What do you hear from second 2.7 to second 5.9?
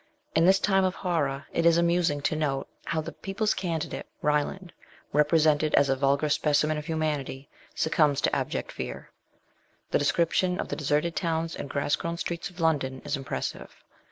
how the people's can didate, Ryland, represented as